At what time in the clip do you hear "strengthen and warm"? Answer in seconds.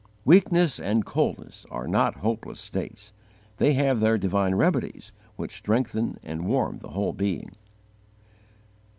5.55-6.79